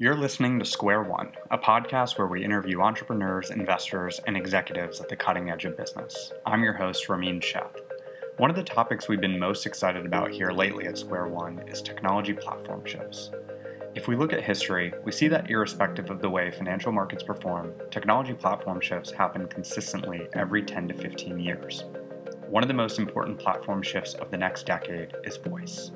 [0.00, 5.08] You're listening to Square One, a podcast where we interview entrepreneurs, investors, and executives at
[5.08, 6.30] the cutting edge of business.
[6.46, 7.80] I'm your host, Ramin Sheth.
[8.36, 11.82] One of the topics we've been most excited about here lately at Square One is
[11.82, 13.32] technology platform shifts.
[13.96, 17.72] If we look at history, we see that irrespective of the way financial markets perform,
[17.90, 21.82] technology platform shifts happen consistently every 10 to 15 years.
[22.48, 25.90] One of the most important platform shifts of the next decade is voice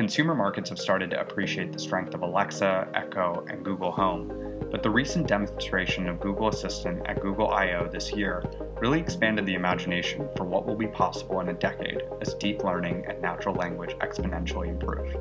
[0.00, 4.32] consumer markets have started to appreciate the strength of Alexa, Echo, and Google Home,
[4.70, 8.42] but the recent demonstration of Google Assistant at Google I/O this year
[8.80, 13.04] really expanded the imagination for what will be possible in a decade as deep learning
[13.10, 15.14] and natural language exponentially improve.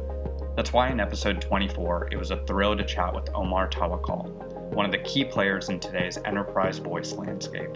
[0.55, 4.29] That's why in episode 24, it was a thrill to chat with Omar Tawakol,
[4.73, 7.75] one of the key players in today's enterprise voice landscape.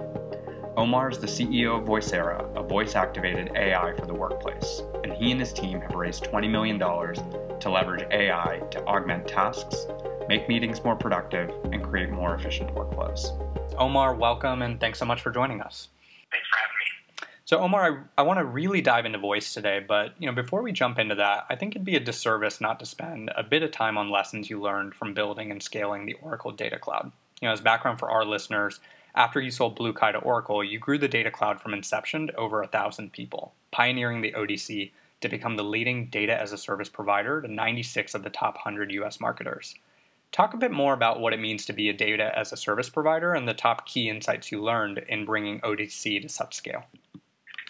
[0.75, 5.29] Omar is the CEO of Voicera, a voice activated AI for the workplace, and he
[5.29, 9.85] and his team have raised $20 million to leverage AI to augment tasks,
[10.27, 13.39] make meetings more productive, and create more efficient workflows.
[13.77, 15.89] Omar, welcome and thanks so much for joining us.
[16.31, 17.27] Thanks for having me.
[17.45, 20.63] So, Omar, I, I want to really dive into voice today, but you know, before
[20.63, 23.61] we jump into that, I think it'd be a disservice not to spend a bit
[23.61, 27.11] of time on lessons you learned from building and scaling the Oracle Data Cloud.
[27.41, 28.79] You know, as background for our listeners,
[29.15, 32.61] after you sold BlueKai to Oracle, you grew the data cloud from inception to over
[32.61, 37.41] a thousand people, pioneering the ODC to become the leading data as a service provider
[37.41, 39.75] to 96 of the top 100 US marketers.
[40.31, 42.89] Talk a bit more about what it means to be a data as a service
[42.89, 46.83] provider and the top key insights you learned in bringing ODC to such scale.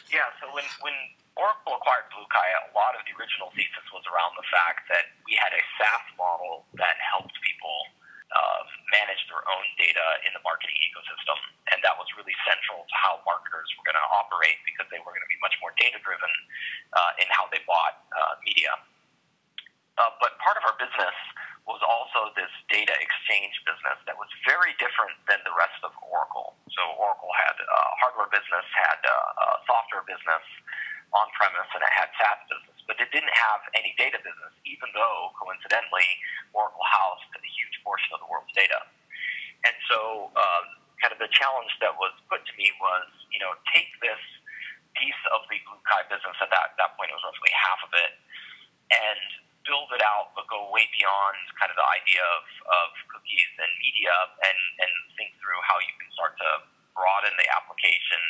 [0.07, 0.95] Yeah, so when, when
[1.35, 5.35] Oracle acquired BlueKai, a lot of the original thesis was around the fact that we
[5.35, 7.78] had a SaaS model that helped people
[8.31, 8.63] uh,
[8.94, 11.36] manage their own data in the marketing ecosystem.
[11.73, 15.09] And that was really central to how marketers were going to operate because they were
[15.09, 16.30] going to be much more data driven
[16.94, 18.77] uh, in how they bought uh, media.
[19.97, 21.17] Uh, but part of our business
[21.66, 26.53] was also this data exchange business that was very different than the rest of Oracle.
[26.75, 29.17] So Oracle had a hardware business, had a
[29.63, 30.44] software business
[31.16, 34.91] on premise, and it had SaaS business but it didn't have any data business, even
[34.94, 36.07] though, coincidentally,
[36.53, 38.84] Oracle housed a huge portion of the world's data.
[39.63, 40.66] And so, um,
[41.00, 43.04] kind of the challenge that was put to me was,
[43.36, 44.24] you know, take this
[44.96, 48.16] piece of the BlueKai business, at that, that point it was roughly half of it,
[48.96, 49.20] and
[49.68, 53.72] build it out, but go way beyond kind of the idea of, of cookies and
[53.84, 56.50] media and, and think through how you can start to
[56.96, 58.22] broaden the application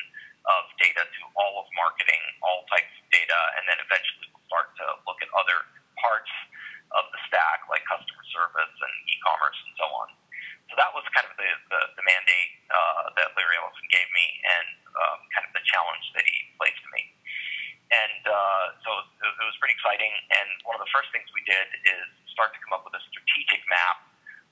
[0.49, 4.85] of data to all of marketing, all types of data, and then eventually start to
[5.05, 5.65] look at other
[6.01, 6.31] parts
[6.93, 10.07] of the stack, like customer service and e-commerce and so on.
[10.69, 14.25] So that was kind of the, the, the mandate uh, that Larry Ellison gave me
[14.41, 17.03] and um, kind of the challenge that he placed to me.
[17.93, 18.89] And uh, so
[19.21, 20.09] it, it was pretty exciting.
[20.33, 23.03] And one of the first things we did is start to come up with a
[23.05, 24.01] strategic map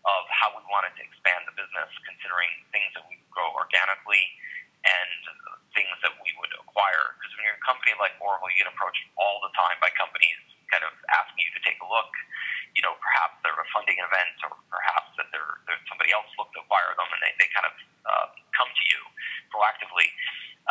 [0.06, 4.22] of how we wanted to expand the business, considering things that we grow organically
[4.86, 5.10] and
[5.74, 7.18] things that we would acquire.
[7.18, 10.38] Because when you're a company like Oracle, you get approached all the time by companies
[10.70, 12.14] kind of asking you to take a look.
[12.78, 16.56] You know, perhaps they're a funding event, or perhaps that they're, they're somebody else looked
[16.56, 17.76] to acquire them, and they, they kind of
[18.08, 19.02] uh, come to you
[19.52, 20.08] proactively.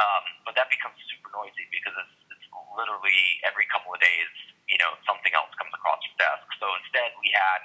[0.00, 4.32] Um, but that becomes super noisy because it's, it's literally every couple of days,
[4.64, 6.46] you know, something else comes across your desk.
[6.56, 7.62] So instead, we had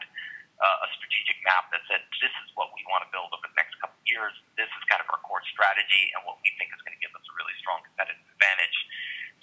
[0.59, 3.55] uh, a strategic map that said, this is what we want to build over the
[3.55, 4.35] next couple of years.
[4.59, 7.15] This is kind of our core strategy and what we think is going to give
[7.15, 8.77] us a really strong competitive advantage.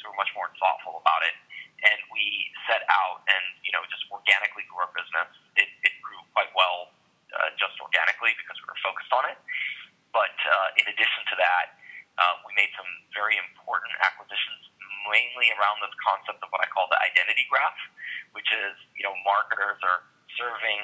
[0.00, 1.36] So we're much more thoughtful about it.
[1.82, 5.30] And we set out and, you know, just organically grew our business.
[5.58, 6.94] It, it grew quite well
[7.36, 9.38] uh, just organically because we were focused on it.
[10.16, 11.66] But uh, in addition to that,
[12.20, 14.68] uh, we made some very important acquisitions,
[15.08, 17.78] mainly around this concept of what I call the identity graph,
[18.34, 20.02] which is, you know, marketers are
[20.34, 20.82] serving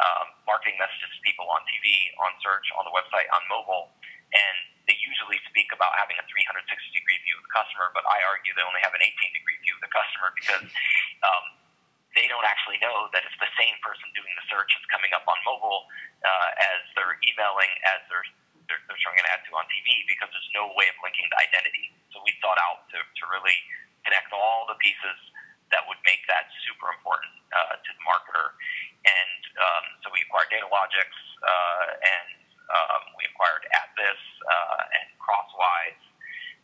[0.00, 3.92] um, marketing messages to people on TV, on search, on the website, on mobile,
[4.32, 4.56] and
[4.88, 6.64] they usually speak about having a 360
[6.96, 9.74] degree view of the customer, but I argue they only have an 18 degree view
[9.76, 10.64] of the customer because
[11.26, 11.44] um,
[12.14, 15.26] they don't actually know that it's the same person doing the search that's coming up
[15.26, 15.90] on mobile
[16.22, 18.24] uh, as they're emailing, as they're,
[18.70, 21.38] they're, they're showing an ad to on TV because there's no way of linking the
[21.42, 21.92] identity.
[22.14, 23.58] So we thought out to, to really
[24.06, 25.18] connect all the pieces
[25.74, 28.54] that would make that super important uh, to the marketer.
[29.02, 30.06] And um, so
[30.76, 31.08] Datalogix
[31.40, 32.28] uh, and
[32.68, 36.04] um, we acquired AddThis uh, and Crosswise.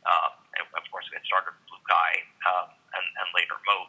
[0.05, 2.13] Um, and of course, we had started BlueKai
[2.45, 3.89] um, and, and later Moat.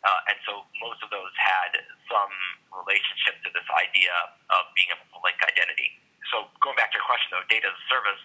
[0.00, 1.76] Uh, and so most of those had
[2.08, 2.34] some
[2.72, 4.10] relationship to this idea
[4.50, 6.00] of being able to link identity.
[6.32, 8.22] So going back to your question, though, data as a service,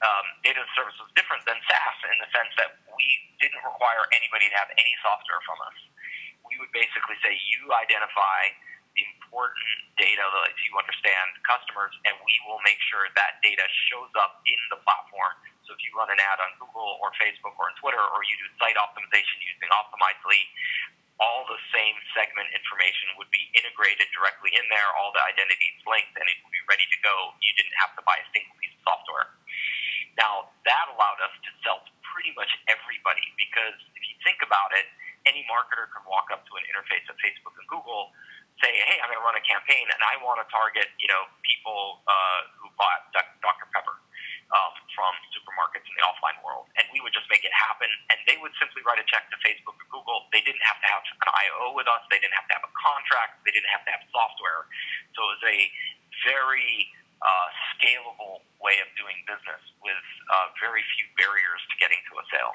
[0.00, 3.06] um, data as a service was different than SaaS in the sense that we
[3.42, 5.78] didn't require anybody to have any software from us.
[6.46, 8.54] We would basically say, you identify
[8.98, 13.62] the important data that lets you understand customers, and we will make sure that data
[13.86, 15.38] shows up in the platform.
[15.62, 18.34] So if you run an ad on Google or Facebook or on Twitter, or you
[18.42, 20.42] do site optimization using Optimizely,
[21.22, 26.14] all the same segment information would be integrated directly in there, all the identities linked,
[26.14, 27.34] and it would be ready to go.
[27.42, 29.30] You didn't have to buy a single piece of software.
[30.18, 34.74] Now, that allowed us to sell to pretty much everybody because if you think about
[34.74, 34.86] it,
[35.26, 38.14] any marketer could walk up to an interface of Facebook and Google,
[38.62, 41.22] say, hey, I'm going to run a campaign and I want to target, you know,
[41.46, 43.66] people uh, who bought Dr.
[43.70, 43.96] Pepper
[44.50, 46.70] um, from supermarkets in the offline world.
[46.78, 47.90] And we would just make it happen.
[48.14, 50.30] And they would simply write a check to Facebook or Google.
[50.30, 52.06] They didn't have to have an IO with us.
[52.06, 53.42] They didn't have to have a contract.
[53.42, 54.70] They didn't have to have software.
[55.18, 55.58] So it was a
[56.22, 62.22] very uh, scalable way of doing business with uh, very few barriers to getting to
[62.22, 62.54] a sale.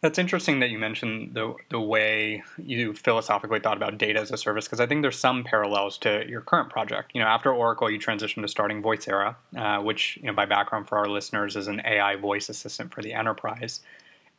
[0.00, 4.36] That's interesting that you mentioned the the way you philosophically thought about data as a
[4.36, 7.12] service because I think there's some parallels to your current project.
[7.14, 10.88] You know, after Oracle, you transitioned to starting Voicera, uh, which, you know, by background
[10.88, 13.80] for our listeners, is an AI voice assistant for the enterprise.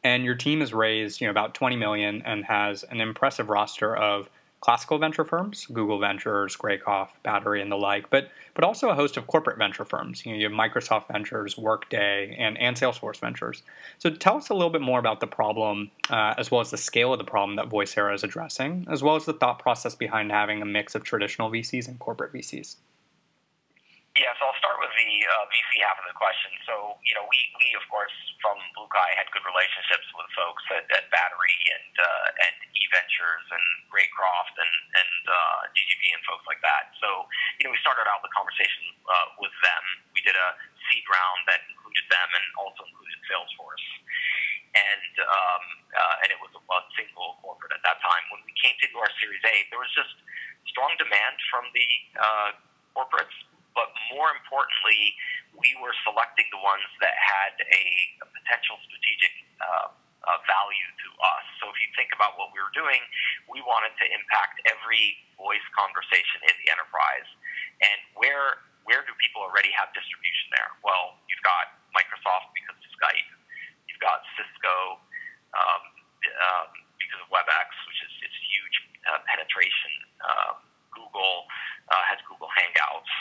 [0.04, 3.95] And your team has raised, you know, about 20 million and has an impressive roster
[3.95, 4.30] of
[4.63, 9.18] classical venture firms, Google Ventures, Greycroft, Battery, and the like, but but also a host
[9.18, 10.25] of corporate venture firms.
[10.25, 13.63] You, know, you have Microsoft Ventures, Workday, and, and Salesforce Ventures.
[13.98, 16.77] So tell us a little bit more about the problem, uh, as well as the
[16.77, 20.31] scale of the problem that Voicera is addressing, as well as the thought process behind
[20.31, 22.77] having a mix of traditional VCs and corporate VCs.
[24.13, 26.54] Yeah, so I'll start with the uh, VC half of the question.
[26.69, 28.13] So, you know, we, we of course
[28.45, 33.45] from Blue BlueKai had good relationships with folks at, at Battery and uh, and eVentures
[33.50, 36.94] and Greycroft and and uh, GGV and folks like that.
[37.01, 37.25] So,
[37.57, 39.83] you know, we started out the conversation uh, with them.
[40.13, 40.50] We did a
[40.86, 43.88] seed round that included them and also included Salesforce,
[44.77, 48.24] and um, uh, and it was a, a single corporate at that time.
[48.30, 50.13] When we came to do our Series A, there was just
[50.69, 51.89] strong demand from the
[52.21, 52.50] uh,
[52.94, 53.33] corporates
[53.74, 55.18] but more importantly,
[55.58, 57.84] we were selecting the ones that had a,
[58.22, 59.90] a potential strategic uh,
[60.24, 61.46] uh, value to us.
[61.60, 63.02] So if you think about what we were doing,
[63.52, 67.28] we wanted to impact every voice conversation in the enterprise.
[67.84, 70.68] And where where do people already have distribution there?
[70.84, 73.31] Well, you've got Microsoft because of Skype.
[73.88, 75.00] You've got Cisco
[75.56, 75.84] um,
[76.28, 76.68] um,
[77.00, 78.76] because of WebEx, which is it's huge
[79.08, 79.92] uh, penetration.
[80.19, 80.56] Um,
[80.92, 81.48] Google
[81.90, 83.12] uh, has Google Hangouts.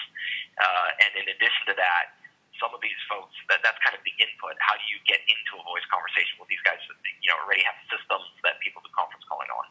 [0.59, 2.17] Uh, and in addition to that,
[2.61, 4.55] some of these folks, that, that's kind of the input.
[4.61, 6.37] How do you get into a voice conversation?
[6.39, 9.67] Well, these guys, that you know, already have systems that people do conference calling on.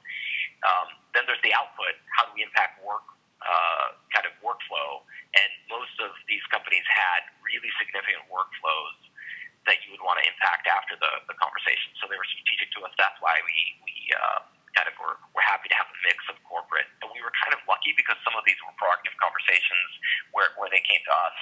[0.65, 1.95] Um, then there's the output.
[2.17, 3.05] How do we impact work,
[3.45, 5.05] uh, kind of workflow?
[5.37, 8.97] And most of these companies had really significant workflows
[9.69, 11.93] that you would want to impact after the, the conversation.
[12.01, 12.93] So they were strategic to us.
[12.97, 14.41] That's why we, we uh,
[14.73, 16.89] kind of were, were happy to have a mix of corporate.
[17.05, 19.91] And we were kind of lucky because some of these were proactive conversations
[20.33, 21.37] where, where they came to us,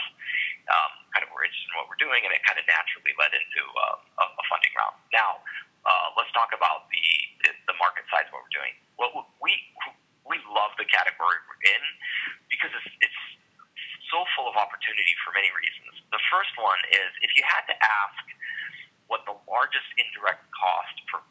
[0.67, 3.31] um, kind of were interested in what we're doing, and it kind of naturally led
[3.31, 4.99] into uh, a, a funding round.
[5.15, 5.39] Now,
[5.87, 7.07] uh, let's talk about the,
[7.47, 8.75] the, the market size of what we're doing.
[8.99, 9.55] Well, we,
[10.27, 11.83] we love the category we're in
[12.51, 13.21] because it's, it's
[14.11, 15.95] so full of opportunity for many reasons.
[16.11, 18.23] The first one is if you had to ask
[19.07, 21.23] what the largest indirect cost for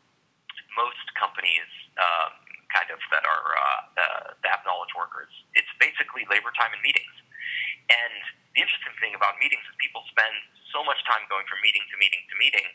[0.75, 1.69] most companies
[1.99, 2.48] um,
[2.79, 5.31] kind of that are uh, uh, that have knowledge workers.
[5.59, 7.11] It's basically labor time and meetings.
[7.91, 8.15] And
[8.55, 10.31] the interesting thing about meetings is people spend
[10.71, 12.67] so much time going from meeting to meeting to meeting,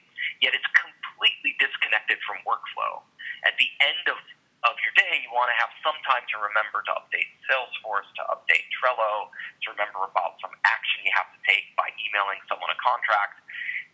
[0.44, 3.00] yet it's completely disconnected from workflow.
[3.48, 4.20] At the end of
[4.64, 8.24] of your day, you want to have some time to remember to update Salesforce, to
[8.32, 12.80] update Trello, to remember about some action you have to take by emailing someone a
[12.80, 13.44] contract.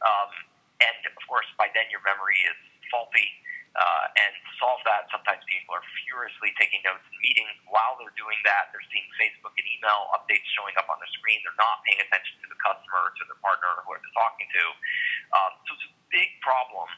[0.05, 0.29] Um,
[0.77, 2.57] and of course, by then your memory is
[2.93, 3.33] faulty
[3.77, 7.53] uh, and to solve that, sometimes people are furiously taking notes in meetings.
[7.69, 11.37] While they're doing that, they're seeing Facebook and email updates showing up on their screen.
[11.45, 14.49] They're not paying attention to the customer or to the partner or who they're talking
[14.49, 14.63] to.
[15.37, 16.89] Um, so it's a big problem.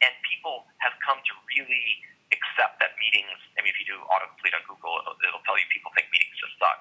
[0.00, 2.02] And people have come to really
[2.32, 5.66] accept that meetings, I mean, if you do autocomplete on Google, it'll, it'll tell you
[5.70, 6.80] people think meetings just suck.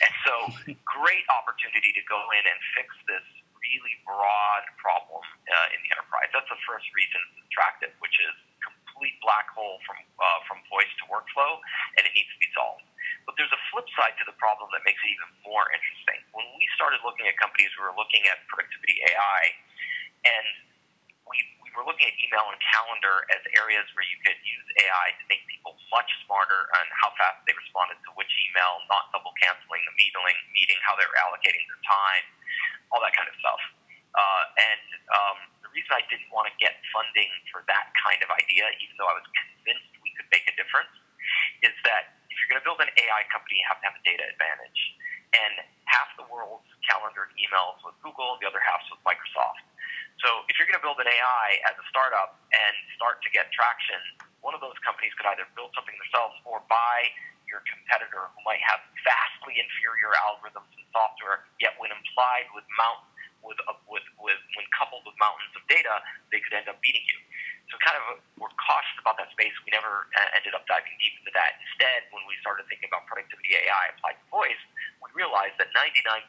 [0.00, 0.34] And so,
[1.02, 3.26] great opportunity to go in and fix this
[3.60, 6.28] really broad problem uh, in the enterprise.
[6.32, 8.34] That's the first reason it's attractive, which is
[8.94, 11.58] complete black hole from uh, from voice to workflow,
[11.98, 12.86] and it needs to be solved.
[13.26, 16.22] But there's a flip side to the problem that makes it even more interesting.
[16.30, 19.40] When we started looking at companies, we were looking at productivity AI,
[20.30, 20.46] and
[21.26, 25.06] we, we were looking at email and calendar as areas where you could use AI
[25.16, 29.32] to make people much smarter on how fast they responded to which email, not double
[29.40, 30.20] canceling the meeting,
[30.52, 32.24] meeting, how they were allocating their time,
[32.92, 33.60] all that kind of stuff.
[34.14, 35.38] Uh, and um,
[35.74, 39.18] reason I didn't want to get funding for that kind of idea, even though I
[39.18, 40.94] was convinced we could make a difference,
[41.66, 44.04] is that if you're going to build an AI company, you have to have a
[44.06, 44.80] data advantage.
[45.34, 49.66] And half the world's calendared emails with Google, the other half's with Microsoft.
[50.22, 53.50] So if you're going to build an AI as a startup and start to get
[53.50, 53.98] traction,
[54.46, 57.10] one of those companies could either build something themselves or buy
[57.50, 63.02] your competitor who might have vastly inferior algorithms and software, yet when implied with mount
[63.44, 66.00] with, uh, with, with when coupled with mountains of data,
[66.32, 67.20] they could end up beating you.
[67.72, 69.52] So kind of we're cautious about that space.
[69.64, 71.56] We never uh, ended up diving deep into that.
[71.64, 74.62] Instead, when we started thinking about productivity AI applied to voice,
[75.00, 76.28] we realized that 99.99%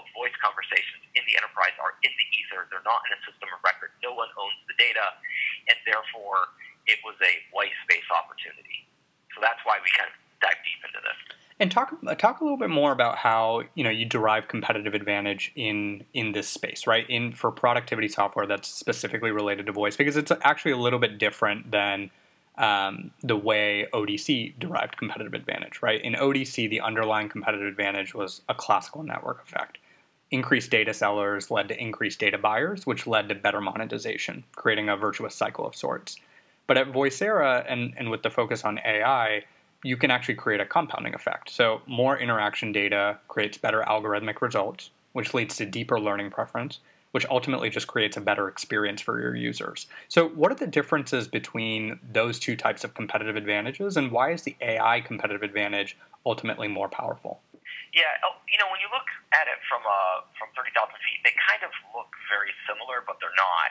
[0.00, 2.64] of voice conversations in the enterprise are in the ether.
[2.72, 3.92] They're not in a system of record.
[4.00, 5.12] No one owns the data,
[5.68, 6.56] and therefore
[6.88, 8.88] it was a white space opportunity.
[9.36, 11.41] So that's why we kind of dive deep into this.
[11.62, 15.52] And talk talk a little bit more about how you know you derive competitive advantage
[15.54, 17.08] in in this space, right?
[17.08, 21.18] In for productivity software that's specifically related to voice, because it's actually a little bit
[21.18, 22.10] different than
[22.58, 26.02] um, the way ODC derived competitive advantage, right?
[26.02, 29.78] In ODC, the underlying competitive advantage was a classical network effect.
[30.32, 34.96] Increased data sellers led to increased data buyers, which led to better monetization, creating a
[34.96, 36.16] virtuous cycle of sorts.
[36.66, 39.44] But at Voicera, and, and with the focus on AI,
[39.82, 41.50] you can actually create a compounding effect.
[41.50, 46.78] So, more interaction data creates better algorithmic results, which leads to deeper learning preference,
[47.10, 49.86] which ultimately just creates a better experience for your users.
[50.08, 54.42] So, what are the differences between those two types of competitive advantages, and why is
[54.42, 57.40] the AI competitive advantage ultimately more powerful?
[57.92, 61.20] Yeah, oh, you know, when you look at it from uh, from thirty thousand feet,
[61.26, 63.70] they kind of look very similar, but they're not.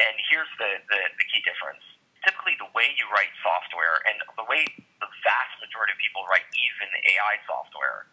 [0.00, 1.84] And here's the, the the key difference
[2.24, 4.64] typically the way you write software and the way
[5.00, 8.08] the vast majority of people write even AI software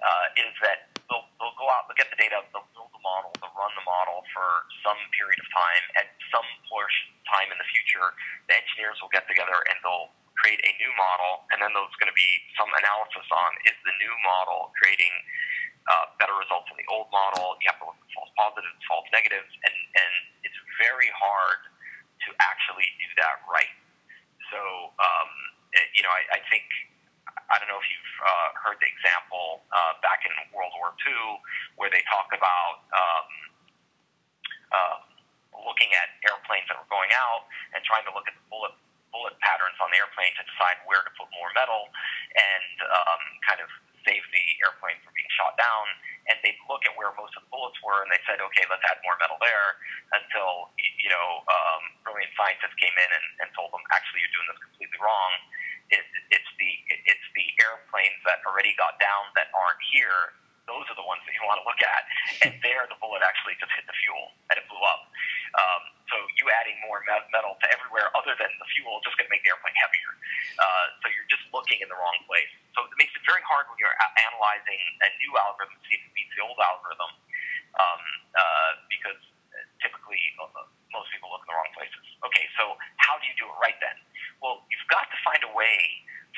[0.00, 3.34] uh, is that they'll, they'll go out, they'll get the data, they'll build the model,
[3.42, 5.82] they'll run the model for some period of time.
[5.98, 8.14] At some portion time in the future,
[8.48, 12.08] the engineers will get together and they'll create a new model, and then there's going
[12.08, 15.12] to be some analysis on is the new model creating
[15.84, 17.60] uh, better results than the old model.
[17.60, 20.12] You have to look at false positives, false negatives, and, and
[20.48, 21.60] it's very hard
[22.30, 23.74] to actually do that right.
[24.54, 24.60] So,
[24.94, 25.30] um,
[25.74, 26.66] it, you know, I, I think
[27.50, 31.42] I don't know if you've uh, heard the example uh, back in World War II
[31.74, 33.28] where they talk about um,
[34.70, 34.96] uh,
[35.66, 38.74] looking at airplanes that were going out and trying to look at the bullet
[39.10, 41.90] bullet patterns on the airplane to decide where to put more metal
[42.38, 43.66] and um, kind of
[44.06, 45.84] save the airplane from being shot down.
[46.30, 48.86] And they look at where most of the bullets were, and they said, okay, let's
[48.86, 49.82] add more metal there.
[50.14, 51.82] Until you know, um,
[52.40, 55.32] scientists came in and, and told them, actually, you're doing this completely wrong.
[55.92, 56.70] It, it's the
[57.04, 60.32] it's the airplanes that already got down that aren't here.
[60.64, 62.02] Those are the ones that you want to look at.
[62.46, 65.02] And there, the bullet actually just hit the fuel and it blew up.
[65.52, 69.34] Um, so you adding more metal to everywhere other than the fuel just going to
[69.34, 70.12] make the airplane heavier.
[70.56, 72.48] Uh, so you're just looking in the wrong place.
[72.78, 73.92] So it makes it very hard when you're
[74.30, 77.12] analyzing a new algorithm to see if it beats the old algorithm,
[77.76, 78.02] um,
[78.38, 79.20] uh, because
[79.82, 82.04] typically uh, most people look in the wrong places.
[82.26, 83.96] Okay, so how do you do it right then?
[84.42, 85.78] Well, you've got to find a way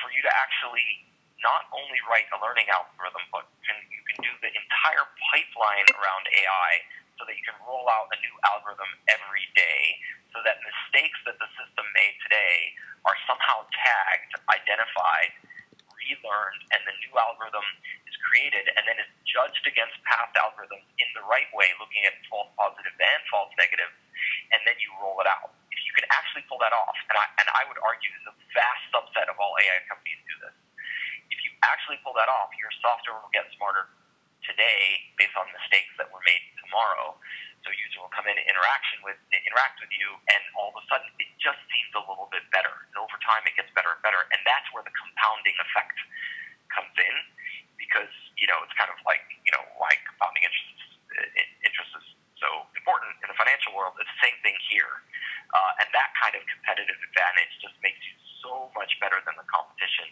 [0.01, 1.05] for you to actually
[1.41, 6.23] not only write a learning algorithm, but can, you can do the entire pipeline around
[6.31, 6.71] AI
[7.19, 9.99] so that you can roll out a new algorithm every day
[10.31, 10.57] so that
[11.03, 12.71] mistakes that the system made today
[13.03, 15.35] are somehow tagged, identified,
[15.99, 17.67] relearned, and the new algorithm
[18.07, 22.15] is created and then is judged against past algorithms in the right way, looking at
[22.31, 25.51] false and false and then you roll it out.
[25.75, 28.87] If you can actually pull that off, and I, and I would argue the vast
[28.95, 30.55] subset of all AI companies do this,
[31.35, 33.91] if you actually pull that off, your software will get smarter
[34.47, 37.19] today based on mistakes that were made tomorrow.
[37.63, 40.77] So a user will come in and interaction with interact with you, and all of
[40.77, 42.75] a sudden it just seems a little bit better.
[42.91, 45.95] And over time, it gets better and better, and that's where the compounding effect
[46.67, 47.15] comes in,
[47.79, 50.75] because you know it's kind of like you know why compounding interest
[51.63, 53.95] interest is so important in the financial world.
[53.95, 54.99] It's the same thing here,
[55.55, 59.47] uh, and that kind of competitive advantage just makes you so much better than the
[59.47, 60.11] competition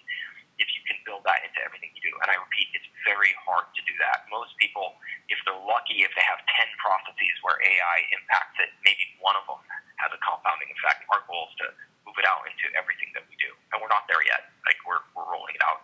[0.61, 2.13] if you can build that into everything you do.
[2.21, 4.29] And I repeat, it's very hard to do that.
[4.29, 4.93] Most people,
[5.25, 9.43] if they're lucky, if they have 10 processes where AI impacts it, maybe one of
[9.49, 9.57] them
[9.97, 11.01] has a compounding effect.
[11.09, 11.67] Our goal is to
[12.05, 13.49] move it out into everything that we do.
[13.73, 14.53] And we're not there yet.
[14.69, 15.81] Like we're, we're rolling it out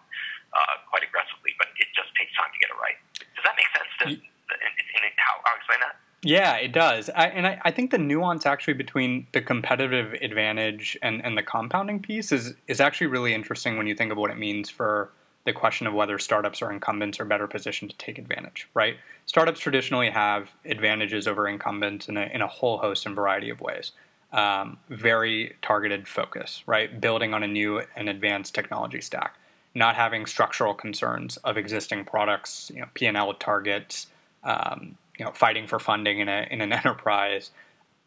[0.53, 3.01] uh, quite aggressively, but it just takes time to get it right.
[3.33, 5.97] Does that make sense to, in, in, in how, how I explain that?
[6.27, 7.09] Yeah, it does.
[7.15, 11.41] I, and I, I, think the nuance actually between the competitive advantage and, and the
[11.41, 15.09] compounding piece is, is actually really interesting when you think of what it means for
[15.45, 18.97] the question of whether startups or incumbents are better positioned to take advantage, right?
[19.25, 23.61] Startups traditionally have advantages over incumbents in a, in a whole host and variety of
[23.61, 23.93] ways.
[24.33, 26.99] Um, very targeted focus, right?
[26.99, 29.37] Building on a new and advanced technology stack.
[29.73, 34.07] not having structural concerns of existing products, you know, P&L targets,
[34.43, 37.51] um, you know, fighting for funding in, a, in an enterprise.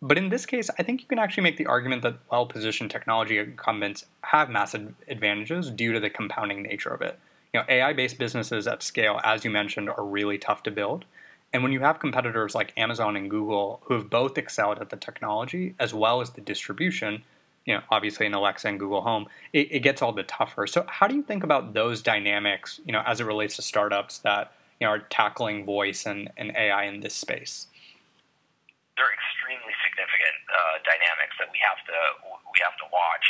[0.03, 3.39] But in this case, I think you can actually make the argument that well-positioned technology
[3.39, 7.19] incumbents have massive advantages due to the compounding nature of it.
[7.53, 11.05] You know, AI-based businesses at scale, as you mentioned, are really tough to build.
[11.53, 14.97] And when you have competitors like Amazon and Google who have both excelled at the
[14.97, 17.23] technology as well as the distribution,
[17.67, 20.67] you know, obviously in Alexa and Google Home, it, it gets all the tougher.
[20.67, 24.19] So how do you think about those dynamics, you know, as it relates to startups
[24.19, 27.69] that you know, are tackling voice and, and AI in this space?
[28.97, 31.97] They're extremely significant uh, dynamics that we have to
[32.51, 33.27] we have to watch.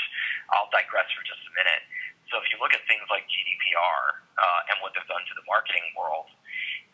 [0.54, 1.82] I'll digress for just a minute.
[2.30, 4.00] So if you look at things like GDPR
[4.38, 6.30] uh, and what they've done to the marketing world,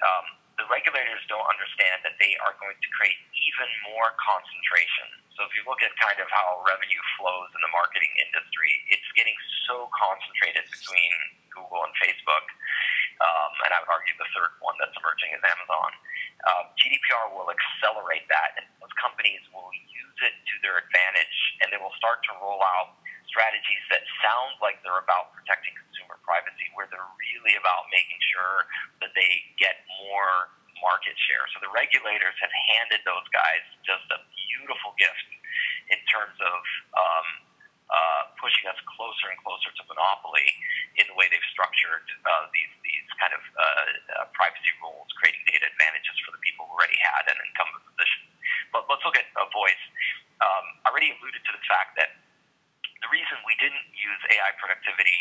[0.01, 5.09] um, the regulators don't understand that they are going to create even more concentration.
[5.37, 9.05] So if you look at kind of how revenue flows in the marketing industry, it's
[9.13, 9.37] getting
[9.69, 11.13] so concentrated between
[11.53, 12.49] Google and Facebook.
[13.57, 15.91] Um, and I would argue the third one that's emerging is Amazon.
[16.45, 21.73] Uh, GDPR will accelerate that, and those companies will use it to their advantage, and
[21.73, 23.01] they will start to roll out
[23.33, 28.69] strategies that sound like they're about protecting consumer privacy, where they're really about making sure
[29.01, 30.53] that they get more
[30.85, 31.49] market share.
[31.57, 34.21] So the regulators have handed those guys just a
[34.53, 35.29] beautiful gift
[35.89, 36.61] in terms of
[36.93, 37.27] um,
[37.87, 40.47] uh, pushing us closer and closer to monopoly
[40.99, 45.43] in the way they've structured uh, these these kind of uh, uh, privacy rules, creating
[45.47, 48.27] data advantages for the people who already had an incumbent position.
[48.75, 49.85] But let's look at a voice.
[50.43, 52.19] Um, I already alluded to the fact that
[53.01, 55.21] the reason we didn't use AI productivity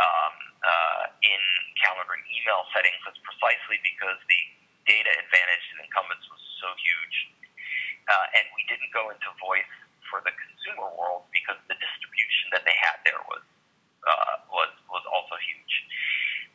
[0.00, 0.34] um,
[0.64, 1.42] uh, in
[1.78, 4.40] calendar and email settings is precisely because the
[4.88, 7.16] data advantage to incumbents was so huge.
[8.08, 9.68] Uh, and we didn't go into voice
[10.10, 13.44] for the consumer world because the distribution that they had there was
[14.02, 15.74] uh, was was also huge.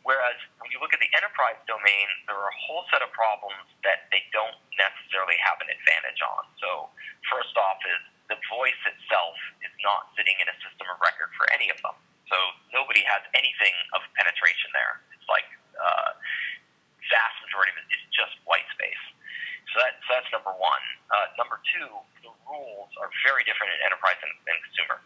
[0.05, 3.65] Whereas when you look at the enterprise domain, there are a whole set of problems
[3.81, 6.45] that they don't necessarily have an advantage on.
[6.61, 6.93] So
[7.25, 9.33] first off is the voice itself
[9.65, 11.97] is not sitting in a system of record for any of them.
[12.29, 12.37] So
[12.69, 15.01] nobody has anything of penetration there.
[15.17, 16.13] It's like uh,
[17.09, 19.03] vast majority of it is just white space.
[19.73, 20.83] So, that, so that's number one.
[21.09, 21.89] Uh, number two,
[22.21, 25.01] the rules are very different in enterprise and, and consumer.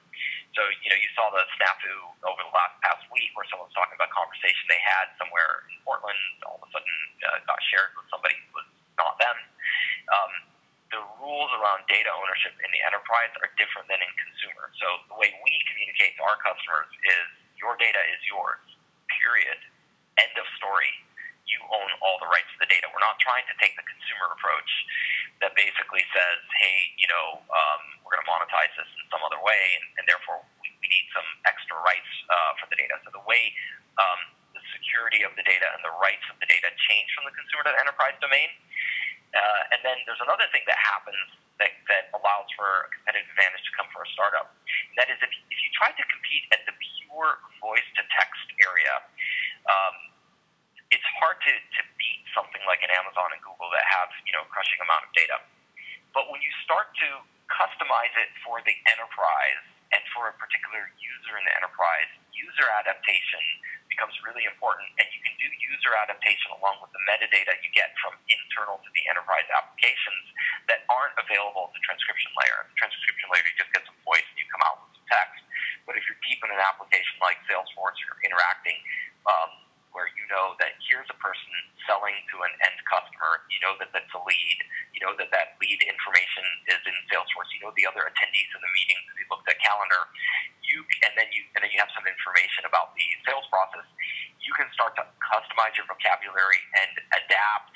[0.58, 1.94] So you know you saw the snafu
[2.28, 5.64] over the last past week where someone was talking about a conversation they had somewhere
[5.72, 6.20] in Portland.
[6.44, 8.68] All of a sudden uh, got shared with somebody who was
[9.00, 9.38] not them.
[10.12, 10.34] Um,
[10.90, 14.74] the rules around data ownership in the enterprise are different than in consumer.
[14.82, 17.26] So the way we communicate to our customers is
[17.62, 18.62] your data is yours,
[19.22, 19.62] period.
[20.18, 20.90] End of story.
[21.46, 22.90] You own all the rights to the data.
[22.90, 24.72] We're not trying to take the consumer approach
[25.46, 29.40] that basically says, hey, you know, um, we're going to monetize this in some other
[29.42, 32.98] way, and, and therefore we, we need some extra rights uh, for the data.
[33.06, 33.54] So the way
[34.02, 34.20] um,
[34.58, 37.66] the security of the data and the rights of the data change from the consumer
[37.68, 38.50] to the enterprise domain
[39.34, 41.30] uh, and then there's another thing that happens
[41.62, 44.50] that, that allows for a competitive advantage to come for a startup.
[44.90, 48.48] And that is if, if you try to compete at the pure voice to text
[48.58, 48.94] area,
[49.70, 49.96] um,
[50.90, 54.42] it's hard to, to beat something like an Amazon and Google that have you know
[54.42, 55.38] a crushing amount of data.
[56.20, 59.64] But when you start to customize it for the enterprise
[59.96, 63.40] and for a particular user in the enterprise, user adaptation
[63.88, 67.96] becomes really important, and you can do user adaptation along with the metadata you get
[68.04, 70.36] from internal to the enterprise applications
[70.68, 72.68] that aren't available at the transcription layer.
[72.68, 75.40] The transcription layer, you just get some voice and you come out with some text.
[75.88, 78.76] But if you're deep in an application like Salesforce, you're interacting
[79.24, 81.50] um, where you know that here's a person
[81.90, 83.42] selling to an end customer.
[83.50, 84.60] You know that that's a lead.
[84.94, 87.50] You know that that lead information is in Salesforce.
[87.58, 90.10] You know the other attendees in the meeting you looked at calendar
[90.70, 93.86] you and then you and then you have some information about the sales process,
[94.38, 97.74] you can start to customize your vocabulary and adapt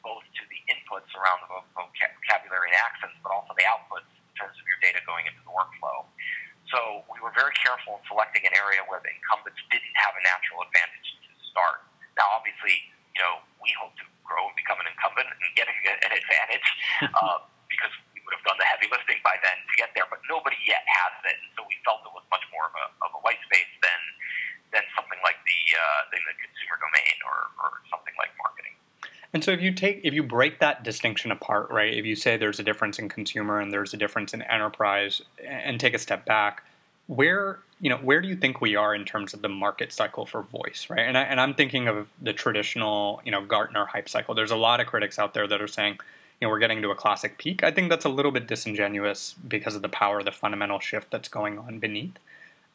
[0.00, 4.56] both to the inputs around the vocabulary and accents, but also the outputs in terms
[4.56, 6.08] of your data going into the workflow.
[6.72, 10.22] So we were very careful in selecting an area where the incumbents didn't have a
[10.24, 10.99] natural advantage
[12.60, 12.76] obviously,
[13.16, 16.68] you know, we hope to grow and become an incumbent and get an advantage
[17.16, 17.40] uh,
[17.72, 20.56] because we would have done the heavy lifting by then to get there, but nobody
[20.68, 21.36] yet has it.
[21.40, 24.00] And so we felt it was much more of a, of a white space than
[24.70, 28.76] than something like the uh, the consumer domain or, or something like marketing.
[29.34, 31.90] And so if you take if you break that distinction apart, right?
[31.90, 35.80] If you say there's a difference in consumer and there's a difference in enterprise, and
[35.80, 36.62] take a step back,
[37.08, 40.26] where you know where do you think we are in terms of the market cycle
[40.26, 41.00] for voice, right?
[41.00, 44.34] And I, and I'm thinking of the traditional you know Gartner hype cycle.
[44.34, 45.98] There's a lot of critics out there that are saying
[46.40, 47.62] you know, we're getting to a classic peak.
[47.62, 51.28] I think that's a little bit disingenuous because of the power the fundamental shift that's
[51.28, 52.18] going on beneath.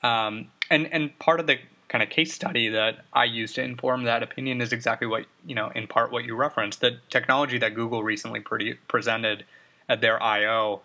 [0.03, 4.03] Um, and and part of the kind of case study that I use to inform
[4.03, 6.81] that opinion is exactly what you know, in part what you referenced.
[6.81, 9.45] The technology that Google recently pre- presented
[9.89, 10.81] at their I/O,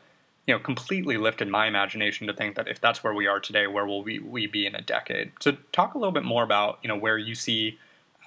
[0.50, 3.68] you know, completely lifted my imagination to think that if that's where we are today,
[3.68, 5.30] where will we, we be in a decade?
[5.38, 7.78] So, talk a little bit more about you know where you see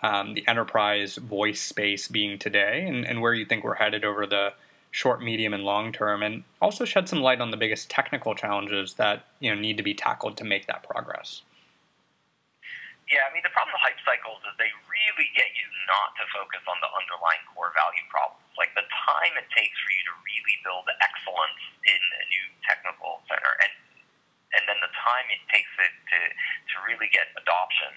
[0.04, 4.26] um, the enterprise voice space being today, and, and where you think we're headed over
[4.26, 4.54] the
[4.92, 8.94] short, medium, and long term, and also shed some light on the biggest technical challenges
[8.94, 11.42] that you know need to be tackled to make that progress.
[13.12, 16.24] Yeah, I mean the problem with hype cycles is they really get you not to
[16.32, 18.43] focus on the underlying core value problems.
[18.58, 23.26] Like the time it takes for you to really build excellence in a new technical
[23.26, 23.74] center, and
[24.54, 27.92] and then the time it takes it to to really get adoption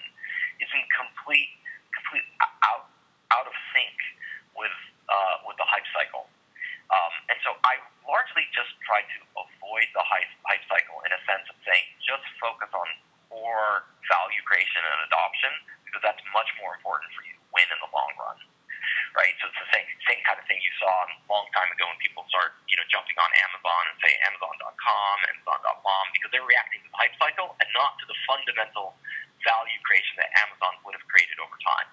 [0.57, 1.53] is in complete
[1.93, 2.89] complete out
[3.33, 3.97] out of sync
[4.57, 4.73] with
[5.07, 6.25] uh, with the hype cycle.
[6.87, 11.19] Um, and so I largely just try to avoid the hype, hype cycle in a
[11.27, 12.87] sense of saying just focus on
[13.27, 15.51] core value creation and adoption
[15.83, 18.39] because that's much more important for you to win in the long run.
[19.17, 19.33] Right?
[19.41, 21.97] So it's the same, same kind of thing you saw a long time ago when
[21.97, 26.89] people start, you know, jumping on Amazon and say Amazon.com, Amazon.com because they're reacting to
[26.93, 28.93] the hype cycle and not to the fundamental
[29.41, 31.89] value creation that Amazon would have created over time.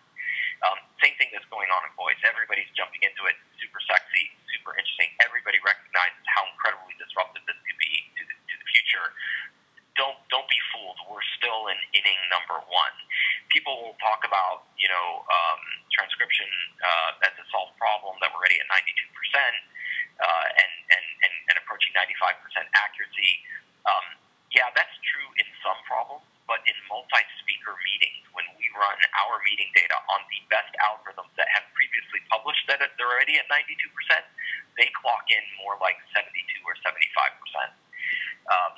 [0.65, 2.17] Um, same thing that's going on in voice.
[2.25, 5.13] Everybody's jumping into it, super sexy, super interesting.
[5.21, 9.07] Everybody recognizes how incredibly disruptive this could be to the, to the future.
[9.95, 10.99] Don't don't be fooled.
[11.07, 12.95] We're still in inning number one.
[13.53, 15.61] People will talk about you know um,
[15.95, 16.51] transcription
[16.83, 19.55] uh, as a solved problem that we're already at 92 percent
[20.19, 23.33] uh, and, and and and approaching 95 percent accuracy.
[23.87, 24.19] Um,
[24.55, 28.95] yeah, that's true in some problems, but in multi-speaker meetings, when we run
[29.27, 33.51] our meeting data on the best algorithms that have previously published that they're already at
[33.51, 33.67] 92%,
[34.79, 36.31] they clock in more like 72
[36.63, 36.95] or 75%.
[38.47, 38.75] Um,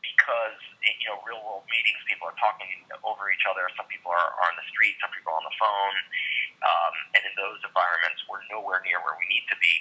[0.00, 2.68] because you know, real world meetings, people are talking
[3.04, 3.68] over each other.
[3.76, 5.96] Some people are, are on the street, some people are on the phone,
[6.64, 9.74] um, and in those environments, we're nowhere near where we need to be.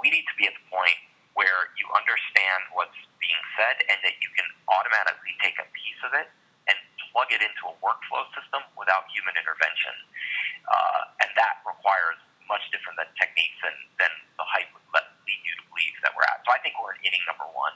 [0.00, 0.96] We need to be at the point
[1.36, 6.16] where you understand what's being said and that you can automatically take a piece of
[6.16, 6.26] it
[6.66, 6.76] and
[7.14, 9.94] plug it into a workflow system without human intervention.
[10.66, 12.18] Uh, and that requires
[12.50, 13.08] much different than
[13.98, 16.42] than, the hype would let lead you to believe that we're at.
[16.46, 17.74] So I think we're in inning number one.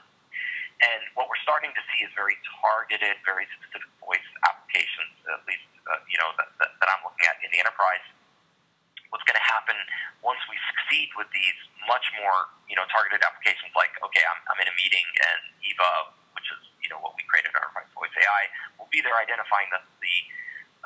[0.83, 5.63] And what we're starting to see is very targeted, very specific voice applications, at least
[5.87, 8.03] uh, you know that, that, that I'm looking at in the enterprise.
[9.11, 9.77] What's going to happen
[10.25, 13.71] once we succeed with these much more you know targeted applications?
[13.77, 17.23] Like, okay, I'm, I'm in a meeting and Eva, which is you know what we
[17.29, 18.43] created Enterprise Voice AI,
[18.75, 20.15] will be there identifying the the,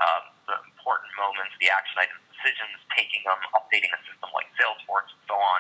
[0.04, 5.12] um, the important moments, the action items, decisions, taking them, updating a system like Salesforce,
[5.12, 5.60] and so on.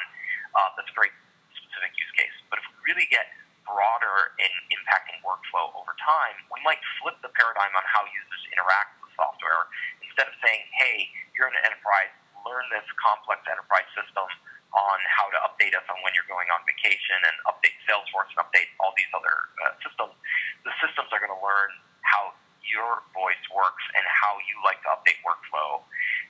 [0.55, 1.11] Uh, that's a very
[1.51, 2.31] specific use case.
[2.47, 3.27] But if we really get
[3.67, 8.95] broader in impacting workflow over time, we might flip the paradigm on how users interact
[9.03, 9.67] with software.
[9.99, 12.09] Instead of saying, hey, you're in an enterprise,
[12.47, 14.25] learn this complex enterprise system
[14.71, 18.39] on how to update us on when you're going on vacation and update Salesforce and
[18.43, 20.15] update all these other uh, systems,
[20.63, 21.71] the systems are going to learn
[22.03, 22.35] how
[22.67, 25.79] your voice works and how you like to update workflow.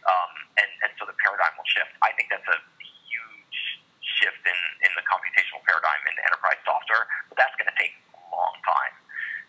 [0.05, 1.97] Um, and, and so the paradigm will shift.
[2.05, 2.57] I think that's a
[4.17, 8.21] shift in, in the computational paradigm in enterprise software, but that's going to take a
[8.33, 8.93] long time.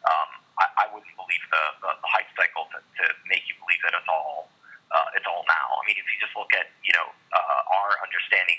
[0.04, 3.80] Um, I, I wouldn't believe the, the, the hype cycle to, to make you believe
[3.88, 4.52] that it's all
[4.88, 5.68] uh, it's all now.
[5.76, 8.56] I mean, if you just look at you know uh, our understanding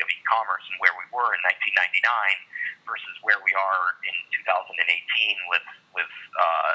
[0.49, 4.73] of e-commerce and where we were in 1999 versus where we are in 2018
[5.53, 6.73] with with uh,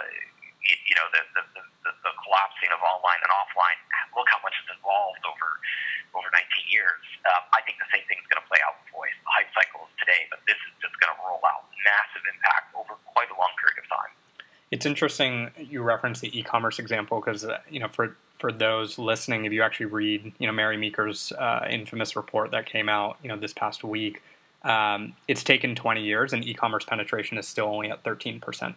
[0.62, 1.42] you, you know the, the,
[1.82, 3.78] the, the collapsing of online and offline.
[4.14, 5.58] Look how much has evolved over
[6.14, 7.02] over 19 years.
[7.26, 9.16] Um, I think the same thing is going to play out with voice.
[9.26, 12.70] The hype cycle is today, but this is just going to roll out massive impact
[12.78, 14.12] over quite a long period of time.
[14.70, 19.46] It's interesting you reference the e-commerce example because uh, you know for for those listening,
[19.46, 23.30] if you actually read you know Mary Meeker's uh, infamous report that came out you
[23.30, 24.22] know this past week,
[24.64, 28.74] um, it's taken 20 years and e-commerce penetration is still only at 13 percent.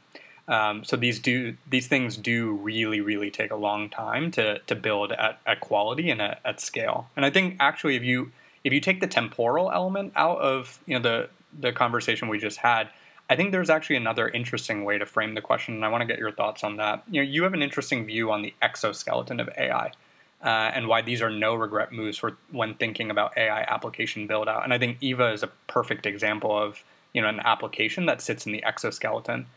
[0.48, 4.74] Um, so these do these things do really really take a long time to to
[4.74, 7.10] build at, at quality and at, at scale.
[7.18, 8.32] And I think actually if you
[8.64, 12.60] if you take the temporal element out of you know the the conversation we just
[12.60, 12.88] had,
[13.30, 16.08] I think there's actually another interesting way to frame the question, and I want to
[16.08, 17.04] get your thoughts on that.
[17.10, 19.92] You know, you have an interesting view on the exoskeleton of AI.
[20.40, 24.48] Uh, and why these are no regret moves for when thinking about AI application build
[24.48, 24.64] out.
[24.64, 28.46] And I think Eva is a perfect example of you know an application that sits
[28.46, 29.48] in the exoskeleton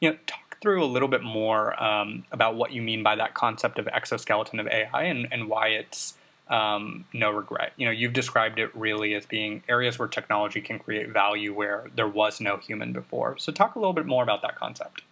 [0.00, 3.34] you know, talk through a little bit more um, about what you mean by that
[3.34, 6.14] concept of exoskeleton of AI and, and why it's
[6.50, 7.72] um, no regret.
[7.76, 11.86] You know, you've described it really as being areas where technology can create value where
[11.94, 13.38] there was no human before.
[13.38, 15.02] So, talk a little bit more about that concept.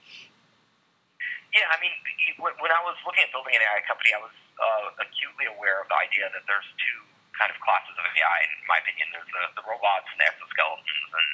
[1.55, 1.94] Yeah, I mean,
[2.37, 5.88] when I was looking at building an AI company, I was uh, acutely aware of
[5.88, 7.01] the idea that there's two
[7.38, 8.38] kind of classes of AI.
[8.44, 11.31] In my opinion, there's the, the robots and the exoskeletons, and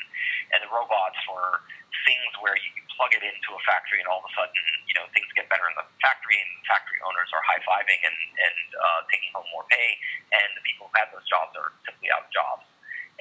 [0.55, 1.65] and the robots for
[2.05, 4.55] things where you plug it into a factory and all of a sudden,
[4.87, 8.19] you know, things get better in the factory, and factory owners are high fiving and
[8.39, 9.99] and uh, taking home more pay,
[10.35, 12.65] and the people who have those jobs are simply out of jobs.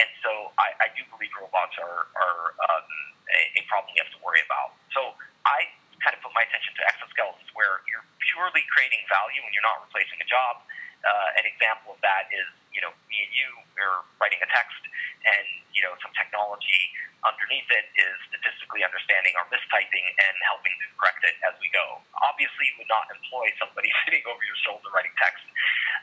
[0.01, 2.87] And so I, I do believe robots are are um,
[3.29, 4.73] a, a problem you have to worry about.
[4.93, 5.13] So
[5.45, 5.69] I
[6.01, 9.79] kind of put my attention to exoskeletons, where you're purely creating value and you're not
[9.85, 10.65] replacing a job.
[11.03, 14.81] Uh, an example of that is, you know, me and you are writing a text,
[15.25, 16.81] and you know, some technology
[17.23, 22.01] underneath it is statistically understanding our mistyping and helping to correct it as we go.
[22.19, 25.45] Obviously, you would not employ somebody sitting over your shoulder writing text,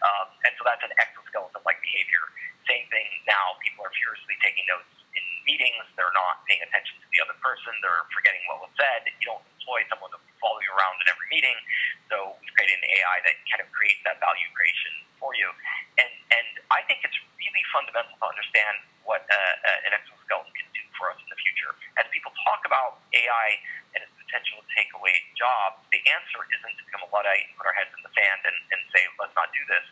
[0.07, 2.25] um, and so that's an exoskeleton-like behavior.
[2.65, 3.59] Same thing now.
[3.61, 5.00] People are furiously taking notes
[5.51, 5.83] meetings.
[5.99, 7.75] They're not paying attention to the other person.
[7.83, 9.03] They're forgetting what was said.
[9.19, 11.59] You don't employ someone to follow you around in every meeting.
[12.07, 15.51] So we've created an AI that kind of creates that value creation for you.
[15.99, 20.69] And and I think it's really fundamental to understand what uh, uh, an exoskeleton can
[20.71, 21.75] do for us in the future.
[21.99, 23.59] As people talk about AI
[23.97, 27.55] and its potential to take away jobs, the answer isn't to become a luddite and
[27.59, 29.83] put our heads in the sand and, and say, let's not do this.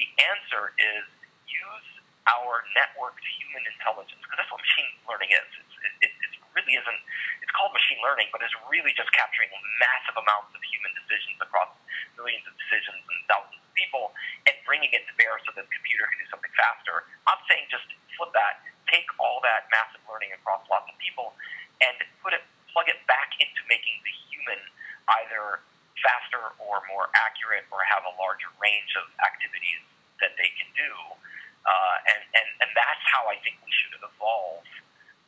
[0.00, 1.04] The answer is
[1.44, 1.90] use
[2.40, 5.48] our networked human intelligence, because that's what machine learning is.
[5.60, 7.00] It's, it, it, it really isn't
[7.52, 11.68] it's called machine learning, but is really just capturing massive amounts of human decisions across
[12.16, 14.16] millions of decisions and thousands of people
[14.48, 17.04] and bringing it to bear so that the computer can do something faster.
[17.28, 17.84] I'm saying just
[18.16, 21.36] flip that, take all that massive learning across lots of people
[21.84, 22.40] and put it,
[22.72, 24.60] plug it back into making the human
[25.20, 25.60] either
[26.00, 29.82] faster or more accurate or have a larger range of activities
[30.24, 30.92] that they can do.
[31.68, 34.64] Uh, and, and, and that's how I think we should evolve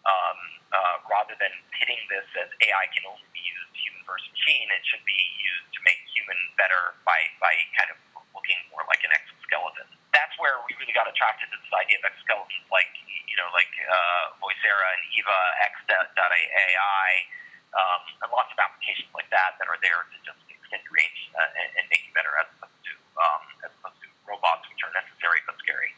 [0.04, 0.38] um,
[0.74, 4.84] uh, rather than pitting this as AI can only be used human versus machine, it
[4.84, 7.98] should be used to make human better by, by kind of
[8.36, 9.88] looking more like an exoskeleton.
[10.12, 12.90] That's where we really got attracted to this idea of exoskeletons, like
[13.26, 15.38] you know, like uh, Voicera and Eva
[15.74, 17.08] X.AI,
[17.74, 21.50] um, and lots of applications like that that are there to just extend range uh,
[21.58, 24.94] and, and make you better as opposed to um, as opposed to robots, which are
[24.94, 25.90] necessary but scary.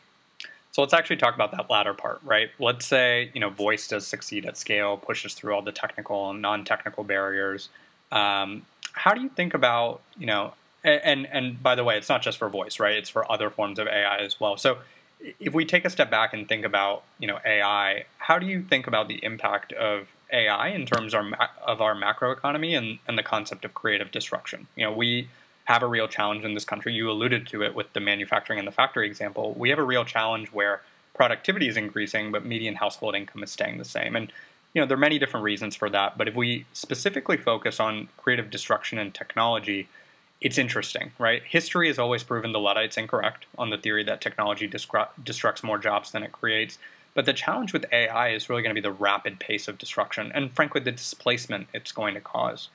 [0.75, 2.48] So let's actually talk about that latter part, right?
[2.60, 6.40] Let's say you know voice does succeed at scale, pushes through all the technical and
[6.40, 7.70] non-technical barriers.
[8.12, 10.54] Um, how do you think about you know?
[10.84, 12.96] And and by the way, it's not just for voice, right?
[12.96, 14.56] It's for other forms of AI as well.
[14.56, 14.78] So
[15.40, 18.62] if we take a step back and think about you know AI, how do you
[18.62, 23.18] think about the impact of AI in terms of our, of our macroeconomy and, and
[23.18, 24.68] the concept of creative destruction?
[24.76, 25.28] You know, we
[25.66, 26.92] have a real challenge in this country.
[26.94, 29.54] You alluded to it with the manufacturing and the factory example.
[29.56, 30.82] We have a real challenge where
[31.14, 34.16] productivity is increasing, but median household income is staying the same.
[34.16, 34.32] And
[34.74, 36.18] you know, there are many different reasons for that.
[36.18, 39.88] But if we specifically focus on creative destruction and technology,
[40.42, 41.42] it's interesting, right?
[41.42, 46.10] History has always proven the Luddites incorrect on the theory that technology destructs more jobs
[46.10, 46.76] than it creates.
[47.14, 50.30] But the challenge with AI is really going to be the rapid pace of destruction
[50.34, 52.68] and, frankly, the displacement it's going to cause.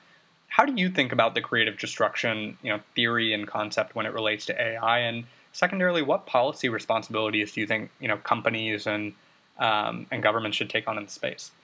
[0.52, 4.12] How do you think about the creative destruction, you know, theory and concept when it
[4.12, 5.00] relates to AI?
[5.00, 5.24] And
[5.56, 9.16] secondarily, what policy responsibilities do you think you know companies and
[9.56, 11.56] um, and governments should take on in the space?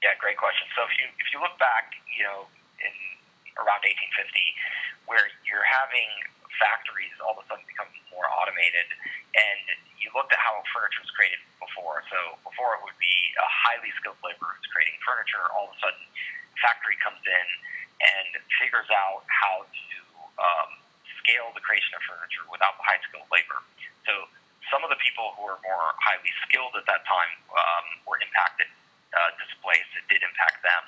[0.00, 0.72] Yeah, great question.
[0.72, 2.48] So if you if you look back, you know,
[2.80, 2.96] in
[3.60, 4.24] around 1850,
[5.04, 6.08] where you're having
[6.56, 8.88] factories all of a sudden become more automated,
[9.36, 12.08] and you looked at how furniture was created before.
[12.08, 15.44] So before it would be a highly skilled laborer who's creating furniture.
[15.52, 16.00] All of a sudden,
[16.60, 17.46] factory comes in
[18.00, 19.98] and figures out how to
[20.40, 20.70] um,
[21.20, 23.60] scale the creation of furniture without the high skilled labor.
[24.08, 24.28] So
[24.72, 28.70] some of the people who were more highly skilled at that time um, were impacted,
[29.12, 29.90] uh, displaced.
[29.98, 30.82] It did impact them.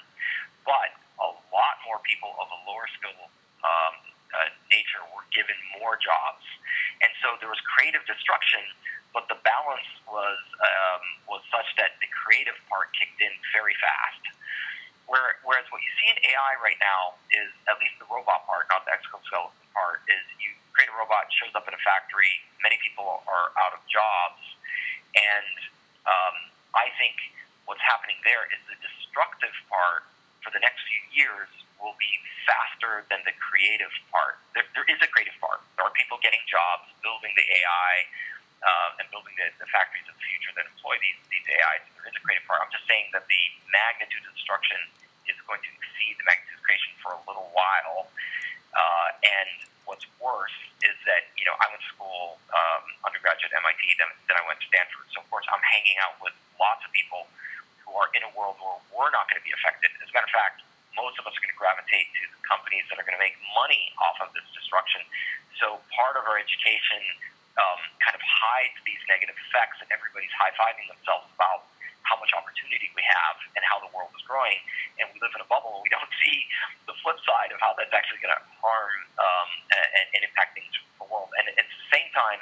[0.64, 3.28] But a lot more people of a lower skill
[3.66, 3.94] um,
[4.32, 6.46] uh, nature were given more jobs.
[7.02, 8.62] And so there was creative destruction,
[9.12, 14.22] but the balance was um, was such that the creative part kicked in very fast.
[15.10, 18.66] Where, whereas what you see in AI right now is, at least the robot part,
[18.72, 22.30] not the exoskeleton part, is you create a robot, shows up in a factory,
[22.64, 24.40] many people are out of jobs,
[25.14, 25.56] and
[26.08, 26.36] um,
[26.72, 27.16] I think
[27.68, 30.08] what's happening there is the destructive part
[30.40, 32.10] for the next few years will be
[32.46, 34.38] faster than the creative part.
[34.54, 35.62] There, there is a creative part.
[35.78, 37.92] There are people getting jobs, building the AI,
[38.62, 41.83] uh, and building the, the factories of the future that employ these, these AIs.
[41.98, 42.62] There is a creative part.
[42.62, 43.42] I'm just saying that the
[43.75, 44.79] magnitude of destruction
[45.27, 48.11] is going to exceed the magnitude of creation for a little while.
[48.72, 49.51] Uh, and
[49.85, 50.55] what's worse
[50.87, 54.44] is that, you know, I went to school, um, undergraduate at MIT, then, then I
[54.46, 55.07] went to Stanford.
[55.12, 57.29] So, of course, I'm hanging out with lots of people
[57.85, 59.90] who are in a world where we're not going to be affected.
[60.01, 60.64] As a matter of fact,
[60.96, 63.37] most of us are going to gravitate to the companies that are going to make
[63.57, 65.03] money off of this destruction.
[65.61, 67.01] So part of our education
[67.58, 71.68] um, kind of hides these negative effects, and everybody's high fiving themselves about
[72.02, 74.58] how much opportunity we have and how the world is growing.
[74.98, 76.48] And we live in a bubble, and we don't see
[76.88, 80.72] the flip side of how that's actually going to harm um, and, and impact things
[80.96, 81.30] for the world.
[81.38, 82.40] And at the same time,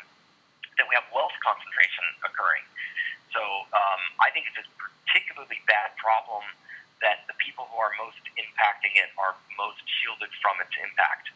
[0.79, 2.65] that we have wealth concentration occurring.
[3.37, 3.43] So
[3.77, 6.43] um, I think it's a particularly bad problem
[7.05, 11.33] that the people who are most impacting it are most shielded from its impact.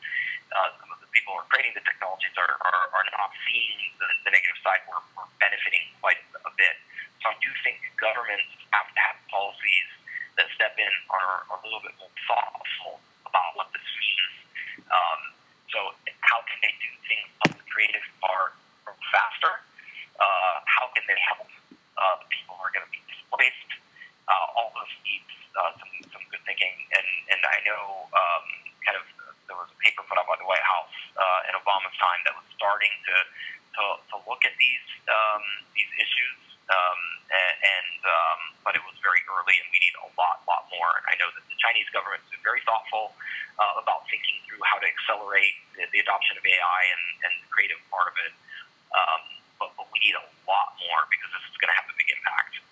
[0.52, 3.80] Uh, some of the people who are creating the technologies are, are, are not seeing
[3.96, 4.84] the, the negative side.
[4.86, 6.76] We're, we're benefiting quite a bit.
[7.24, 9.88] So I do think governments have to have policies
[10.36, 14.34] that step in are, are a little bit more thoughtful about what this means.
[14.92, 15.20] Um,
[15.72, 15.78] so
[16.20, 18.52] how can they do things on the creative part
[19.08, 19.64] faster?
[20.20, 21.48] Uh, how can they help
[21.96, 23.72] uh, the people who are going to be displaced?
[24.24, 28.44] Uh, all those needs uh, some some good thinking, and and I know um,
[28.82, 29.04] kind of
[29.46, 32.34] there was a paper put out by the White House uh, in Obama's time that
[32.34, 33.16] was starting to
[33.78, 35.44] to, to look at these um,
[35.78, 40.10] these issues, um, and, and um, but it was very early, and we need a
[40.18, 40.90] lot lot more.
[40.98, 43.14] And I know that the Chinese government is very thoughtful
[43.62, 47.48] uh, about thinking through how to accelerate the, the adoption of AI and, and the
[47.50, 48.34] creative part of it.
[48.94, 49.22] Um,
[49.58, 52.10] but, but we need a lot more because this is going to have a big
[52.10, 52.62] impact.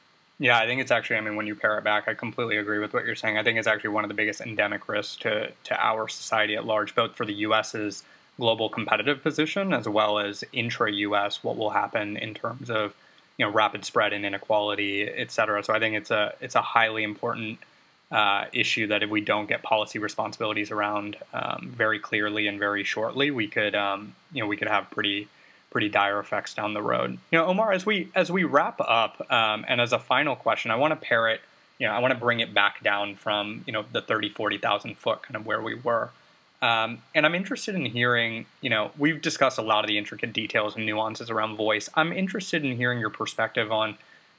[0.42, 1.16] Yeah, I think it's actually.
[1.18, 3.38] I mean, when you pare it back, I completely agree with what you're saying.
[3.38, 6.66] I think it's actually one of the biggest endemic risks to to our society at
[6.66, 8.02] large, both for the U.S.'s
[8.38, 11.44] global competitive position as well as intra-U.S.
[11.44, 12.92] What will happen in terms of
[13.38, 15.62] you know rapid spread and inequality, et cetera.
[15.62, 17.60] So I think it's a it's a highly important
[18.10, 22.82] uh, issue that if we don't get policy responsibilities around um, very clearly and very
[22.82, 25.28] shortly, we could um, you know we could have pretty
[25.72, 27.18] pretty dire effects down the road.
[27.30, 30.70] You know, Omar, as we as we wrap up, um, and as a final question,
[30.70, 31.40] I want to pair it.
[31.78, 34.96] You know, I want to bring it back down from you know the 30, 40,000
[34.96, 36.10] foot kind of where we were.
[36.60, 40.32] Um, and I'm interested in hearing, you know, we've discussed a lot of the intricate
[40.32, 41.88] details and nuances around voice.
[41.94, 43.96] I'm interested in hearing your perspective on,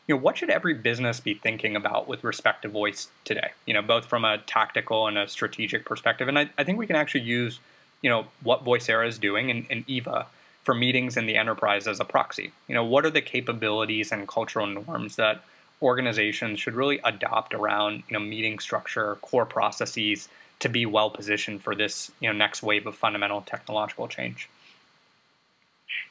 [0.08, 3.52] you know, what should every business be thinking about with respect to voice today?
[3.66, 6.30] You know, both from a tactical and a strategic perspective.
[6.30, 7.60] And I, I think we can actually use,
[8.02, 10.28] you know, what Voicera is doing and, and Eva
[10.64, 12.52] for meetings in the enterprise as a proxy.
[12.68, 15.44] You know, what are the capabilities and cultural norms that
[15.82, 21.62] organizations should really adopt around, you know, meeting structure, core processes to be well positioned
[21.62, 24.48] for this, you know, next wave of fundamental technological change?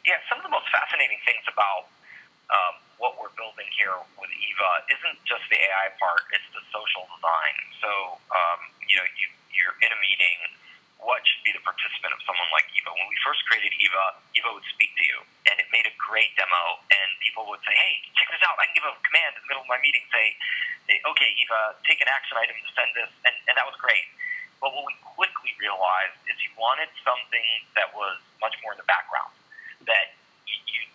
[0.04, 1.88] Yeah, some of the most fascinating things about
[2.52, 7.08] um, what we're building here with Eva isn't just the AI part; it's the social
[7.16, 7.56] design.
[7.80, 7.90] So,
[8.28, 10.38] um, you know, you, you're in a meeting
[11.02, 12.90] what should be the participant of someone like Eva.
[12.94, 15.18] When we first created Eva, Eva would speak to you,
[15.50, 16.78] and it made a great demo.
[16.88, 18.54] And people would say, "Hey, check this out!
[18.62, 20.02] I can give a command in the middle of my meeting.
[20.14, 20.38] Say,
[20.88, 24.06] okay, Eva, take an action item to send this," and, and that was great.
[24.62, 28.86] But what we quickly realized is you wanted something that was much more in the
[28.86, 29.34] background,
[29.90, 30.14] that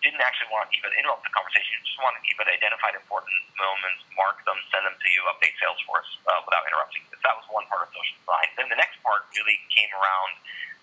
[0.02, 1.78] didn't actually want to interrupt the conversation.
[1.78, 6.10] You just wanted to identify important moments, mark them, send them to you, update Salesforce
[6.26, 7.06] uh, without interrupting.
[7.22, 8.48] That was one part of social design.
[8.58, 10.36] Then the next part really came around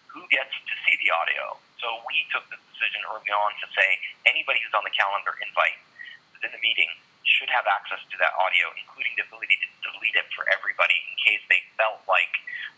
[0.10, 1.60] who gets to see the audio.
[1.84, 5.78] So we took the decision early on to say anybody who's on the calendar invite
[6.32, 6.88] within the meeting
[7.28, 11.14] should have access to that audio, including the ability to delete it for everybody in
[11.20, 12.32] case they felt like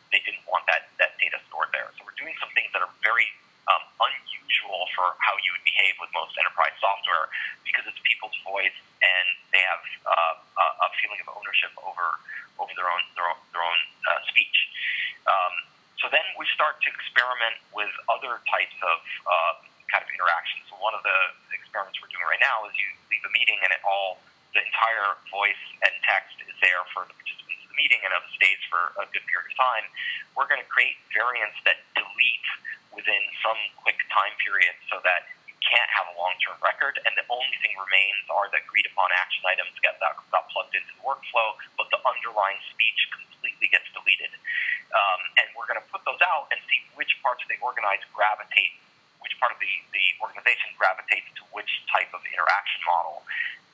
[0.10, 1.94] they didn't want that, that data stored there.
[2.00, 3.30] So we're doing some things that are very
[3.70, 7.30] um, unusual for how you would behave with most enterprise software
[7.66, 12.18] because it's people's voice and they have uh, a feeling of ownership over
[12.58, 14.58] over their own their own, their own uh, speech.
[15.30, 15.54] Um,
[16.02, 19.54] so then we start to experiment with other types of uh,
[19.90, 20.70] kind of interactions.
[20.70, 21.20] So one of the
[21.54, 24.22] experiments we're doing right now is you leave a meeting and it all
[24.54, 28.24] the entire voice and text is there for the participants of the meeting and it
[28.38, 29.86] stays for a good period of time.
[30.38, 32.50] We're going to create variants that delete
[32.94, 37.26] within some quick time period so that you can't have a long-term record, and the
[37.30, 41.54] only thing remains are the agreed-upon action items get that got plugged into the workflow,
[41.78, 44.34] but the underlying speech completely gets deleted.
[44.90, 48.10] Um, and we're going to put those out and see which parts of the organized
[48.16, 48.74] gravitate,
[49.22, 53.22] which part of the, the organization gravitates to which type of interaction model.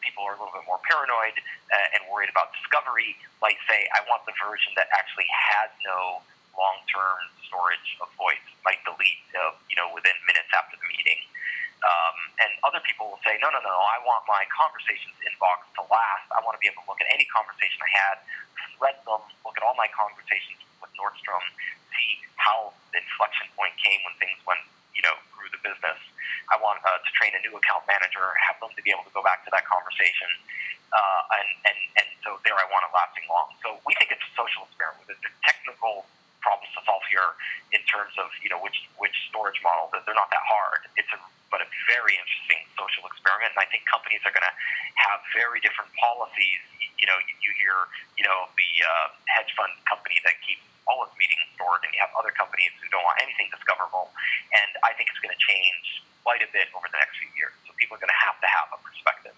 [0.04, 1.40] People are a little bit more paranoid
[1.72, 6.20] uh, and worried about discovery, like say, I want the version that actually has no
[6.58, 7.18] long-term
[7.48, 11.22] storage of voice might delete, uh, you know, within minutes after the meeting.
[11.84, 15.14] Um, and other people will say, no, no, no, I want my conversations
[15.94, 16.26] last.
[16.34, 18.16] I want to be able to look at any conversation I had,
[18.74, 21.46] thread them, look at all my conversations with Nordstrom,
[21.94, 24.66] see how the inflection point came when things went,
[24.98, 26.02] you know, grew the business.
[26.50, 29.14] I want uh, to train a new account manager, have them to be able to
[29.14, 30.28] go back to that conversation.
[30.94, 33.54] Uh, and, and, and so there I want it lasting long.
[33.66, 35.10] So we think it's a social experiment.
[35.10, 36.06] It's a technical
[36.44, 37.34] problem to solve here
[37.72, 39.90] in terms of you know which which storage model.
[39.90, 40.86] They're not that hard.
[41.00, 41.20] It's a
[41.50, 44.56] but a very interesting social experiment, and I think companies are going to
[45.04, 46.62] have very different policies.
[46.98, 47.76] You know, you, you hear
[48.16, 52.00] you know the uh, hedge fund company that keeps all its meetings stored, and you
[52.04, 54.12] have other companies who don't want anything discoverable.
[54.52, 57.56] And I think it's going to change quite a bit over the next few years.
[57.68, 59.36] So people are going to have to have a perspective.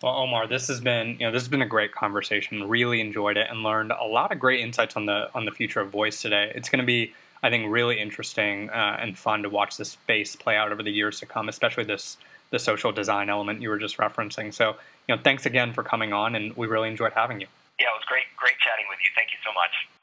[0.00, 2.68] Well, Omar, this has been you know this has been a great conversation.
[2.68, 5.80] Really enjoyed it and learned a lot of great insights on the on the future
[5.80, 6.52] of voice today.
[6.54, 10.34] It's going to be I think really interesting uh, and fun to watch this space
[10.36, 12.16] play out over the years to come, especially this
[12.50, 14.52] the social design element you were just referencing.
[14.52, 14.76] So
[15.08, 17.46] you know, thanks again for coming on, and we really enjoyed having you.
[17.78, 19.10] Yeah, it was great great chatting with you.
[19.14, 19.97] Thank you so much.